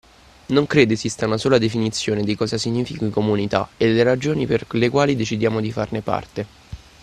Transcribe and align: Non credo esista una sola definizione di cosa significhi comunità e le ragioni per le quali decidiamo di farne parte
Non 0.47 0.65
credo 0.65 0.93
esista 0.93 1.27
una 1.27 1.37
sola 1.37 1.59
definizione 1.59 2.23
di 2.23 2.35
cosa 2.35 2.57
significhi 2.57 3.11
comunità 3.11 3.69
e 3.77 3.91
le 3.91 4.01
ragioni 4.01 4.47
per 4.47 4.65
le 4.71 4.89
quali 4.89 5.15
decidiamo 5.15 5.61
di 5.61 5.71
farne 5.71 6.01
parte 6.01 6.47